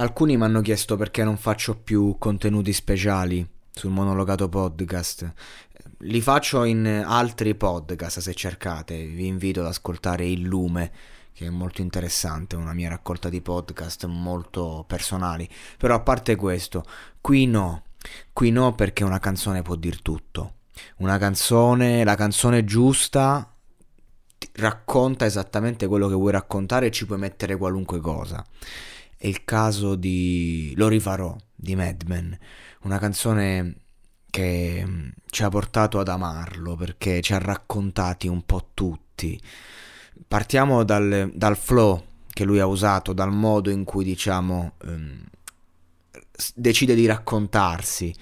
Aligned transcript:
Alcuni 0.00 0.38
mi 0.38 0.44
hanno 0.44 0.62
chiesto 0.62 0.96
perché 0.96 1.22
non 1.24 1.36
faccio 1.36 1.76
più 1.76 2.16
contenuti 2.18 2.72
speciali 2.72 3.46
sul 3.70 3.90
monologato 3.90 4.48
podcast. 4.48 5.30
Li 5.98 6.22
faccio 6.22 6.64
in 6.64 7.04
altri 7.06 7.54
podcast 7.54 8.20
se 8.20 8.32
cercate. 8.32 9.04
Vi 9.04 9.26
invito 9.26 9.60
ad 9.60 9.66
ascoltare 9.66 10.26
Il 10.26 10.40
Lume, 10.40 10.90
che 11.34 11.44
è 11.44 11.50
molto 11.50 11.82
interessante, 11.82 12.56
una 12.56 12.72
mia 12.72 12.88
raccolta 12.88 13.28
di 13.28 13.42
podcast 13.42 14.06
molto 14.06 14.86
personali. 14.88 15.46
Però 15.76 15.96
a 15.96 16.00
parte 16.00 16.34
questo, 16.34 16.82
qui 17.20 17.46
no. 17.46 17.82
Qui 18.32 18.50
no 18.50 18.74
perché 18.74 19.04
una 19.04 19.18
canzone 19.18 19.60
può 19.60 19.74
dir 19.74 20.00
tutto. 20.00 20.54
Una 21.00 21.18
canzone, 21.18 22.04
la 22.04 22.14
canzone 22.14 22.64
giusta 22.64 23.54
racconta 24.54 25.26
esattamente 25.26 25.86
quello 25.86 26.08
che 26.08 26.14
vuoi 26.14 26.32
raccontare 26.32 26.86
e 26.86 26.90
ci 26.90 27.04
puoi 27.04 27.18
mettere 27.18 27.58
qualunque 27.58 28.00
cosa. 28.00 28.42
È 29.22 29.26
il 29.26 29.44
caso 29.44 29.96
di 29.96 30.72
Lo 30.76 30.88
rifarò 30.88 31.36
di 31.54 31.76
Mad 31.76 32.04
Men, 32.06 32.38
una 32.84 32.98
canzone 32.98 33.74
che 34.30 34.82
mm, 34.82 35.08
ci 35.28 35.42
ha 35.42 35.50
portato 35.50 35.98
ad 35.98 36.08
amarlo 36.08 36.74
perché 36.74 37.20
ci 37.20 37.34
ha 37.34 37.38
raccontati 37.38 38.28
un 38.28 38.40
po' 38.46 38.70
tutti. 38.72 39.38
Partiamo 40.26 40.84
dal, 40.84 41.30
dal 41.34 41.58
flow 41.58 42.02
che 42.28 42.44
lui 42.44 42.60
ha 42.60 42.66
usato, 42.66 43.12
dal 43.12 43.30
modo 43.30 43.68
in 43.68 43.84
cui 43.84 44.04
diciamo 44.04 44.76
um, 44.84 45.22
decide 46.54 46.94
di 46.94 47.04
raccontarsi, 47.04 48.14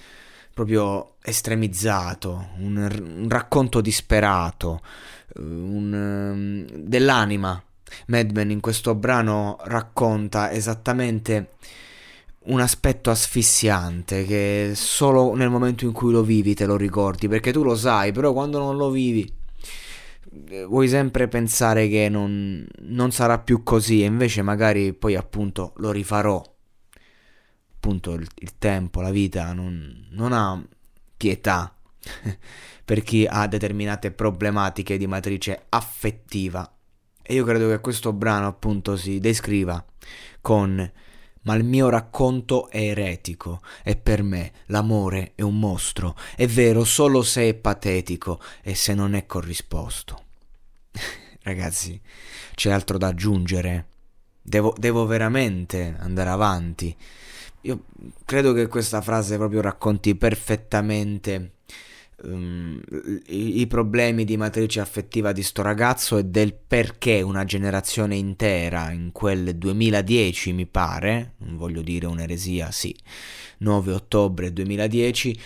proprio 0.53 1.15
estremizzato, 1.21 2.49
un, 2.57 2.75
un 2.75 3.29
racconto 3.29 3.79
disperato, 3.79 4.81
un, 5.35 5.93
um, 5.93 6.77
dell'anima 6.77 7.63
Madman 8.07 8.51
in 8.51 8.59
questo 8.59 8.95
brano 8.95 9.57
racconta 9.63 10.51
esattamente 10.51 11.51
un 12.41 12.59
aspetto 12.59 13.09
asfissiante 13.09 14.25
che 14.25 14.71
solo 14.73 15.35
nel 15.35 15.49
momento 15.49 15.85
in 15.85 15.91
cui 15.91 16.11
lo 16.11 16.23
vivi 16.23 16.53
te 16.53 16.65
lo 16.65 16.77
ricordi, 16.77 17.27
perché 17.27 17.51
tu 17.51 17.63
lo 17.63 17.75
sai, 17.75 18.11
però 18.11 18.33
quando 18.33 18.59
non 18.59 18.77
lo 18.77 18.89
vivi 18.89 19.31
eh, 20.49 20.63
vuoi 20.65 20.87
sempre 20.87 21.27
pensare 21.27 21.87
che 21.87 22.09
non, 22.09 22.65
non 22.81 23.11
sarà 23.11 23.39
più 23.39 23.63
così 23.63 24.03
e 24.03 24.05
invece 24.05 24.41
magari 24.41 24.93
poi 24.93 25.15
appunto 25.15 25.73
lo 25.77 25.91
rifarò. 25.91 26.41
Appunto 27.75 28.13
il, 28.13 28.27
il 28.35 28.57
tempo, 28.57 29.01
la 29.01 29.11
vita 29.11 29.53
non, 29.53 30.07
non 30.11 30.33
ha 30.33 30.61
pietà 31.15 31.73
per 32.85 33.03
chi 33.03 33.25
ha 33.29 33.47
determinate 33.47 34.11
problematiche 34.11 34.97
di 34.97 35.07
matrice 35.07 35.65
affettiva 35.69 36.71
e 37.29 37.35
io 37.35 37.45
credo 37.45 37.67
che 37.67 37.79
questo 37.79 38.11
brano 38.11 38.47
appunto 38.47 38.97
si 38.97 39.19
descriva 39.19 39.85
con 40.41 40.91
ma 41.43 41.53
il 41.53 41.63
mio 41.63 41.87
racconto 41.89 42.69
è 42.69 42.79
eretico 42.79 43.61
e 43.83 43.95
per 43.95 44.23
me 44.23 44.51
l'amore 44.65 45.33
è 45.35 45.43
un 45.43 45.59
mostro. 45.59 46.15
È 46.35 46.47
vero 46.47 46.83
solo 46.83 47.21
se 47.21 47.49
è 47.49 47.53
patetico 47.53 48.41
e 48.63 48.73
se 48.73 48.95
non 48.95 49.13
è 49.13 49.27
corrisposto. 49.27 50.23
Ragazzi, 51.43 52.01
c'è 52.55 52.71
altro 52.71 52.97
da 52.97 53.07
aggiungere. 53.09 53.85
Devo, 54.41 54.73
devo 54.75 55.05
veramente 55.05 55.95
andare 55.99 56.29
avanti. 56.31 56.95
Io 57.61 57.83
credo 58.25 58.53
che 58.53 58.67
questa 58.67 59.01
frase 59.01 59.37
proprio 59.37 59.61
racconti 59.61 60.15
perfettamente 60.15 61.57
um, 62.23 62.58
i, 63.27 63.65
problemi 63.67 64.25
di 64.25 64.37
matrice 64.37 64.79
affettiva 64.79 65.31
di 65.31 65.43
sto 65.43 65.61
ragazzo 65.61 66.17
e 66.17 66.25
del 66.25 66.53
perché 66.53 67.21
una 67.21 67.43
generazione 67.43 68.15
intera 68.15 68.91
in 68.91 69.11
quel 69.11 69.57
2010 69.57 70.53
mi 70.53 70.65
pare, 70.65 71.33
non 71.39 71.57
voglio 71.57 71.81
dire 71.81 72.05
un'eresia, 72.05 72.71
sì, 72.71 72.95
9 73.59 73.93
ottobre 73.93 74.53
2010 74.53 75.31
eh, 75.31 75.39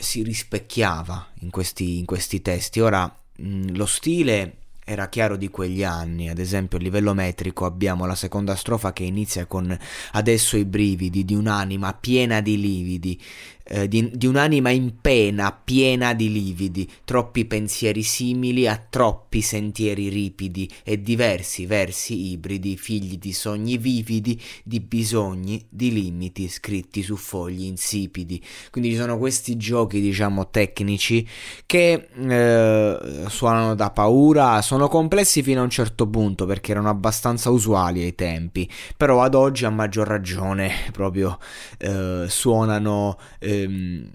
si 0.00 0.22
rispecchiava 0.22 1.32
in 1.40 1.50
questi, 1.50 1.98
in 1.98 2.04
questi 2.04 2.42
testi. 2.42 2.80
Ora 2.80 3.04
mh, 3.36 3.76
lo 3.76 3.86
stile 3.86 4.56
era 4.88 5.08
chiaro 5.08 5.36
di 5.36 5.48
quegli 5.48 5.82
anni, 5.82 6.28
ad 6.28 6.38
esempio 6.38 6.78
a 6.78 6.80
livello 6.80 7.12
metrico 7.12 7.64
abbiamo 7.64 8.06
la 8.06 8.14
seconda 8.14 8.54
strofa 8.54 8.92
che 8.92 9.02
inizia 9.02 9.44
con 9.46 9.76
adesso 10.12 10.56
i 10.56 10.64
brividi 10.64 11.24
di 11.24 11.34
un'anima 11.34 11.92
piena 11.92 12.40
di 12.40 12.60
lividi, 12.60 13.20
eh, 13.68 13.88
di, 13.88 14.12
di, 14.14 14.26
un'anima 14.28 14.70
in 14.70 15.00
pena, 15.00 15.50
piena 15.52 16.14
di 16.14 16.30
lividi, 16.30 16.88
troppi 17.04 17.46
pensieri 17.46 18.04
simili 18.04 18.68
a 18.68 18.80
troppi 18.88 19.40
sentieri 19.40 20.08
ripidi 20.08 20.70
e 20.84 21.02
diversi 21.02 21.66
versi 21.66 22.30
ibridi, 22.30 22.76
figli 22.76 23.18
di 23.18 23.32
sogni 23.32 23.76
vividi, 23.76 24.40
di 24.62 24.78
bisogni, 24.78 25.66
di 25.68 25.92
limiti 25.92 26.48
scritti 26.48 27.02
su 27.02 27.16
fogli 27.16 27.64
insipidi. 27.64 28.40
Quindi 28.70 28.90
ci 28.90 28.96
sono 28.96 29.18
questi 29.18 29.56
giochi, 29.56 30.00
diciamo, 30.00 30.48
tecnici 30.48 31.26
che 31.66 32.08
eh, 32.14 33.24
suonano 33.26 33.74
da 33.74 33.90
paura, 33.90 34.62
sono 34.62 34.75
complessi 34.88 35.42
fino 35.42 35.60
a 35.60 35.64
un 35.64 35.70
certo 35.70 36.06
punto 36.06 36.46
perché 36.46 36.70
erano 36.72 36.88
abbastanza 36.88 37.50
usuali 37.50 38.02
ai 38.02 38.14
tempi, 38.14 38.70
però 38.96 39.22
ad 39.22 39.34
oggi 39.34 39.64
a 39.64 39.70
maggior 39.70 40.06
ragione 40.06 40.70
proprio 40.92 41.38
eh, 41.78 42.26
suonano 42.28 43.18
eh, 43.38 43.62
ehm, 43.62 44.10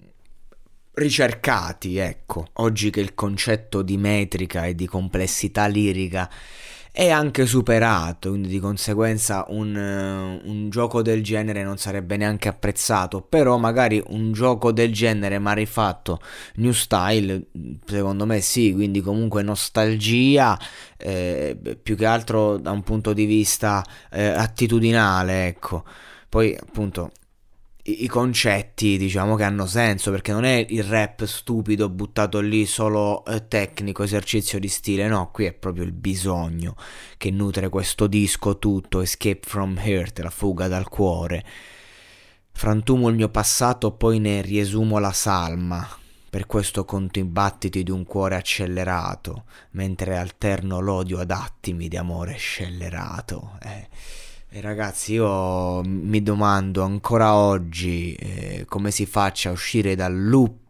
ricercati, 0.94 1.96
ecco. 1.96 2.46
Oggi 2.54 2.90
che 2.90 3.00
il 3.00 3.14
concetto 3.14 3.82
di 3.82 3.96
metrica 3.96 4.64
e 4.66 4.74
di 4.74 4.86
complessità 4.86 5.66
lirica 5.66 6.30
è 6.94 7.08
anche 7.08 7.46
superato, 7.46 8.28
quindi 8.28 8.48
di 8.48 8.58
conseguenza 8.60 9.46
un, 9.48 9.74
un, 10.44 10.68
gioco 10.68 11.00
del 11.00 11.22
genere 11.22 11.62
non 11.62 11.78
sarebbe 11.78 12.18
neanche 12.18 12.48
apprezzato, 12.48 13.22
però 13.22 13.56
magari 13.56 14.02
un 14.08 14.32
gioco 14.32 14.72
del 14.72 14.92
genere 14.92 15.38
ma 15.38 15.54
rifatto 15.54 16.20
new 16.56 16.72
style, 16.72 17.46
secondo 17.86 18.26
me 18.26 18.42
sì, 18.42 18.74
quindi 18.74 19.00
comunque 19.00 19.42
nostalgia, 19.42 20.58
eh, 20.98 21.56
più 21.82 21.96
che 21.96 22.04
altro 22.04 22.58
da 22.58 22.72
un 22.72 22.82
punto 22.82 23.14
di 23.14 23.24
vista 23.24 23.82
eh, 24.10 24.26
attitudinale, 24.26 25.46
ecco. 25.46 25.84
Poi 26.28 26.54
appunto 26.54 27.10
i, 27.84 28.06
concetti 28.06 28.96
diciamo 28.96 29.34
che 29.34 29.42
hanno 29.42 29.66
senso 29.66 30.12
perché 30.12 30.30
non 30.30 30.44
è 30.44 30.64
il 30.68 30.84
rap 30.84 31.24
stupido 31.24 31.88
buttato 31.88 32.38
lì 32.38 32.64
solo 32.64 33.24
eh, 33.24 33.48
tecnico 33.48 34.04
esercizio 34.04 34.60
di 34.60 34.68
stile 34.68 35.08
no 35.08 35.30
qui 35.32 35.46
è 35.46 35.52
proprio 35.52 35.82
il 35.82 35.92
bisogno 35.92 36.76
che 37.16 37.30
nutre 37.32 37.68
questo 37.68 38.06
disco 38.06 38.58
tutto 38.58 39.00
escape 39.00 39.40
from 39.42 39.80
hurt 39.82 40.20
la 40.20 40.30
fuga 40.30 40.68
dal 40.68 40.88
cuore. 40.88 41.44
Frantumo 42.54 43.08
il 43.08 43.16
mio 43.16 43.30
passato 43.30 43.92
poi 43.92 44.18
ne 44.18 44.42
riesumo 44.42 44.98
la 44.98 45.12
salma. 45.12 45.88
Per 46.28 46.46
questo 46.46 46.84
conto 46.84 47.18
i 47.18 47.24
battiti 47.24 47.82
di 47.82 47.90
un 47.90 48.04
cuore 48.04 48.36
accelerato 48.36 49.44
mentre 49.72 50.16
alterno 50.16 50.80
l'odio 50.80 51.18
ad 51.18 51.30
attimi 51.30 51.88
di 51.88 51.96
amore 51.96 52.36
scellerato 52.36 53.58
eh 53.62 53.88
ragazzi, 54.60 55.14
io 55.14 55.80
mi 55.82 56.22
domando 56.22 56.82
ancora 56.82 57.34
oggi 57.34 58.12
eh, 58.14 58.64
come 58.68 58.90
si 58.90 59.06
faccia 59.06 59.48
a 59.48 59.52
uscire 59.52 59.94
dal 59.94 60.14
loop 60.28 60.61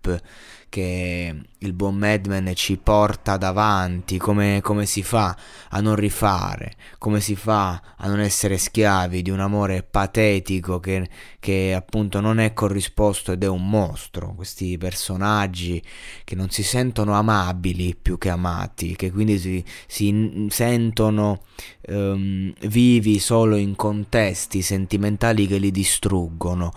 che 0.73 1.35
il 1.59 1.73
buon 1.75 1.97
Madman 1.97 2.51
ci 2.55 2.79
porta 2.79 3.37
davanti, 3.37 4.17
come, 4.17 4.61
come, 4.63 4.87
si 4.87 5.03
fa 5.03 5.37
a 5.69 5.83
non 5.83 5.97
rifare, 5.97 6.73
come 6.97 7.21
si 7.21 7.37
fa 7.37 7.95
a 7.95 8.09
non 8.09 8.21
essere 8.21 8.57
schiavi 8.57 9.21
di 9.21 9.29
un 9.29 9.41
amore 9.41 9.83
patetico 9.83 10.81
che, 10.81 11.11
che 11.39 11.75
appunto 11.75 12.21
non 12.21 12.41
è 12.41 12.55
corrisposto 12.55 13.33
ed 13.33 13.45
è 13.45 13.49
un 13.49 13.69
mostro, 13.69 14.33
questi 14.35 14.79
personaggi 14.79 15.83
che 16.25 16.35
non 16.37 16.49
si 16.49 16.63
sentono 16.63 17.13
amabili 17.13 17.95
più 17.95 18.17
che 18.17 18.31
amati, 18.31 18.97
che 18.97 19.11
quindi 19.11 19.39
si, 19.39 19.63
si 19.87 20.47
sentono 20.49 21.43
um, 21.89 22.51
vivi 22.63 23.19
solo 23.19 23.57
in 23.57 23.77
contesti 23.77 24.63
sentimentali 24.63 25.47
che 25.47 25.59
li 25.59 25.71
distruggono 25.71 26.73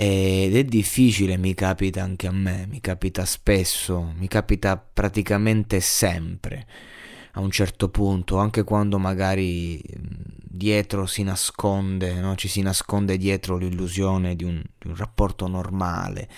ed 0.00 0.54
è 0.54 0.62
difficile, 0.62 1.36
mi 1.36 1.54
capita 1.54 2.04
anche 2.04 2.28
a 2.28 2.30
me, 2.30 2.68
mi 2.68 2.80
capita 2.80 3.24
spesso, 3.24 4.14
mi 4.16 4.28
capita 4.28 4.76
praticamente 4.76 5.80
sempre 5.80 6.66
a 7.32 7.40
un 7.40 7.50
certo 7.50 7.88
punto, 7.88 8.38
anche 8.38 8.64
quando 8.64 8.98
magari 8.98 9.80
dietro 10.58 11.06
si 11.06 11.22
nasconde, 11.22 12.14
no? 12.14 12.34
ci 12.34 12.48
si 12.48 12.60
nasconde 12.60 13.16
dietro 13.16 13.56
l'illusione 13.56 14.34
di 14.34 14.42
un, 14.42 14.60
di 14.76 14.88
un, 14.88 14.96
rapporto 14.96 15.46
normale, 15.46 16.28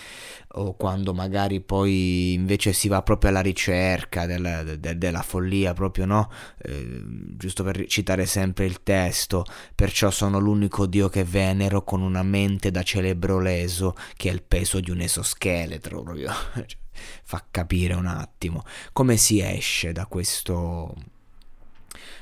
o 0.54 0.74
quando 0.74 1.14
magari 1.14 1.60
poi 1.60 2.34
invece 2.34 2.72
si 2.74 2.88
va 2.88 3.02
proprio 3.02 3.30
alla 3.30 3.40
ricerca 3.40 4.26
della, 4.26 4.62
de, 4.62 4.98
della 4.98 5.22
follia, 5.22 5.72
proprio 5.72 6.04
no? 6.04 6.30
Eh, 6.58 7.02
giusto 7.36 7.64
per 7.64 7.86
citare 7.86 8.26
sempre 8.26 8.66
il 8.66 8.82
testo, 8.82 9.44
perciò 9.74 10.10
sono 10.10 10.38
l'unico 10.38 10.86
dio 10.86 11.08
che 11.08 11.24
venero 11.24 11.82
con 11.82 12.02
una 12.02 12.22
mente 12.22 12.70
da 12.70 12.82
celebro 12.82 13.40
leso 13.40 13.96
che 14.16 14.28
ha 14.28 14.32
il 14.32 14.42
peso 14.42 14.80
di 14.80 14.90
un 14.90 15.00
esoscheletro, 15.00 16.02
proprio. 16.02 16.30
Fa 17.24 17.44
capire 17.50 17.94
un 17.94 18.06
attimo 18.06 18.64
come 18.92 19.16
si 19.16 19.40
esce 19.40 19.92
da 19.92 20.06
questo 20.06 20.94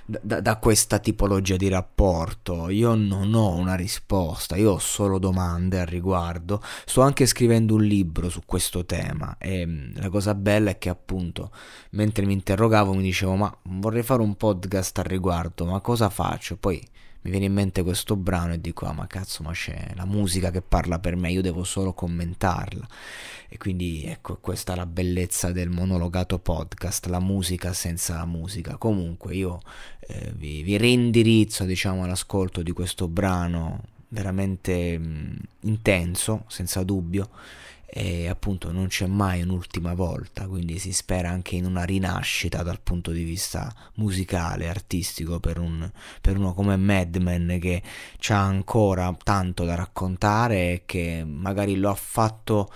da, 0.08 0.40
da, 0.40 0.56
questa 0.56 0.98
tipologia 0.98 1.56
di 1.56 1.68
rapporto. 1.68 2.70
Io 2.70 2.94
non 2.94 3.34
ho 3.34 3.54
una 3.54 3.74
risposta, 3.74 4.56
io 4.56 4.72
ho 4.72 4.78
solo 4.78 5.18
domande 5.18 5.80
al 5.80 5.86
riguardo. 5.86 6.62
Sto 6.86 7.02
anche 7.02 7.26
scrivendo 7.26 7.74
un 7.74 7.84
libro 7.84 8.30
su 8.30 8.40
questo 8.46 8.86
tema 8.86 9.36
e 9.38 9.66
mm, 9.66 9.96
la 9.96 10.08
cosa 10.08 10.34
bella 10.34 10.70
è 10.70 10.78
che 10.78 10.88
appunto 10.88 11.50
mentre 11.90 12.24
mi 12.24 12.32
interrogavo 12.32 12.94
mi 12.94 13.02
dicevo 13.02 13.34
ma 13.36 13.54
vorrei 13.64 14.02
fare 14.02 14.22
un 14.22 14.34
podcast 14.36 14.98
al 14.98 15.04
riguardo, 15.04 15.66
ma 15.66 15.80
cosa 15.80 16.08
faccio? 16.08 16.56
Poi 16.56 16.82
mi 17.28 17.30
viene 17.30 17.46
in 17.46 17.52
mente 17.52 17.82
questo 17.82 18.16
brano 18.16 18.54
e 18.54 18.60
dico 18.60 18.86
ah 18.86 18.92
ma 18.92 19.06
cazzo 19.06 19.42
ma 19.42 19.52
c'è 19.52 19.92
la 19.94 20.06
musica 20.06 20.50
che 20.50 20.62
parla 20.62 20.98
per 20.98 21.14
me 21.14 21.30
io 21.30 21.42
devo 21.42 21.62
solo 21.62 21.92
commentarla. 21.92 22.88
E 23.50 23.58
quindi 23.58 24.04
ecco 24.04 24.38
questa 24.40 24.72
è 24.72 24.76
la 24.76 24.86
bellezza 24.86 25.52
del 25.52 25.68
monologato 25.68 26.38
podcast 26.38 27.06
la 27.06 27.20
musica 27.20 27.74
senza 27.74 28.14
la 28.16 28.24
musica. 28.24 28.76
Comunque 28.78 29.34
io 29.34 29.60
eh, 30.00 30.32
vi, 30.34 30.62
vi 30.62 30.78
rindirizzo 30.78 31.64
diciamo 31.64 32.04
all'ascolto 32.04 32.62
di 32.62 32.72
questo 32.72 33.08
brano 33.08 33.82
veramente 34.08 34.98
mh, 34.98 35.36
intenso 35.60 36.44
senza 36.46 36.82
dubbio 36.82 37.28
e 37.90 38.28
appunto 38.28 38.70
non 38.70 38.88
c'è 38.88 39.06
mai 39.06 39.40
un'ultima 39.40 39.94
volta, 39.94 40.46
quindi 40.46 40.78
si 40.78 40.92
spera 40.92 41.30
anche 41.30 41.56
in 41.56 41.64
una 41.64 41.84
rinascita 41.84 42.62
dal 42.62 42.80
punto 42.82 43.12
di 43.12 43.22
vista 43.22 43.74
musicale, 43.94 44.68
artistico 44.68 45.40
per, 45.40 45.58
un, 45.58 45.90
per 46.20 46.36
uno 46.36 46.52
come 46.52 46.76
Madman 46.76 47.58
che 47.58 47.82
ha 48.28 48.40
ancora 48.42 49.16
tanto 49.24 49.64
da 49.64 49.74
raccontare 49.74 50.72
e 50.72 50.82
che 50.84 51.24
magari 51.26 51.76
lo 51.76 51.88
ha 51.88 51.94
fatto 51.94 52.70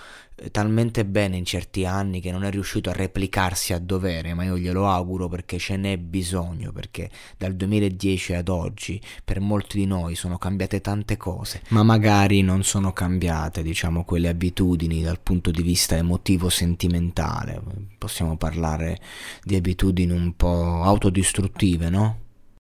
talmente 0.51 1.05
bene 1.05 1.37
in 1.37 1.45
certi 1.45 1.85
anni 1.85 2.21
che 2.21 2.33
non 2.33 2.45
è 2.45 2.51
riuscito 2.51 2.91
a 2.91 2.93
replicarsi 2.93 3.73
a 3.73 3.79
dovere, 3.79 4.35
ma 4.35 4.45
io 4.45 4.59
glielo 4.59 4.89
auguro 4.89 5.29
perché 5.29 5.59
ce 5.59 5.77
n'è 5.77 5.99
bisogno, 5.99 6.73
perché 6.73 7.11
dal 7.37 7.55
2010 7.55 8.35
ad 8.35 8.49
oggi 8.49 9.01
per 9.25 9.41
molti 9.41 9.79
di 9.79 9.87
noi 9.87 10.15
sono 10.15 10.39
cambiate 10.39 10.81
tante 10.81 11.17
cose, 11.17 11.63
ma 11.69 11.83
magari 11.83 12.43
non 12.43 12.63
sono 12.65 12.93
cambiate, 12.93 13.63
diciamo, 13.63 14.05
quelle 14.05 14.29
abitudini 14.29 15.03
dal 15.03 15.21
punto 15.21 15.51
di 15.51 15.63
vista 15.63 15.97
emotivo 15.97 16.49
sentimentale. 16.49 17.61
Possiamo 17.99 18.37
parlare 18.37 18.99
di 19.43 19.55
abitudini 19.55 20.13
un 20.13 20.35
po' 20.35 20.83
autodistruttive, 20.83 21.89
no? 21.89 22.22